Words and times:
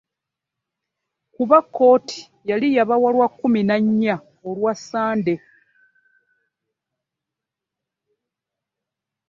Kuba 1.35 1.57
kkooti 1.65 2.19
yali 2.49 2.67
yabawa 2.75 3.07
lwa 3.15 3.27
kkumi 3.31 3.61
na 3.67 3.75
nnya 3.83 4.15
olwa 4.49 4.73
Ssande. 4.79 5.33